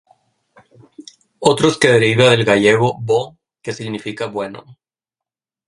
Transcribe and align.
Otros 1.37 1.77
que 1.77 1.89
deriva 1.91 2.31
del 2.31 2.43
gallego 2.43 2.97
"bo" 2.99 3.37
que 3.61 3.71
significa 3.71 4.25
bueno. 4.25 4.79